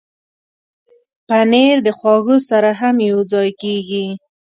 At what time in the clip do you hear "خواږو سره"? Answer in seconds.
1.97-2.69